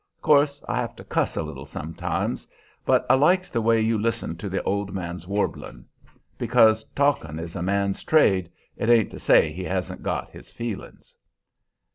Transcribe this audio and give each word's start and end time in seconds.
Course 0.23 0.63
I 0.67 0.77
have 0.77 0.95
to 0.95 1.03
cuss 1.03 1.37
a 1.37 1.43
little 1.43 1.67
sometimes. 1.67 2.47
But 2.87 3.05
I 3.07 3.13
liked 3.13 3.53
the 3.53 3.61
way 3.61 3.79
you 3.79 3.99
listened 3.99 4.39
to 4.39 4.49
the 4.49 4.63
old 4.63 4.95
man's 4.95 5.27
warblin'. 5.27 5.85
Because 6.39 6.83
talkin' 6.95 7.37
is 7.37 7.55
a 7.55 7.61
man's 7.61 8.03
trade, 8.03 8.51
it 8.77 8.89
ain't 8.89 9.11
to 9.11 9.19
say 9.19 9.51
he 9.53 9.63
hasn't 9.65 10.01
got 10.01 10.31
his 10.31 10.49
feelin's." 10.49 11.13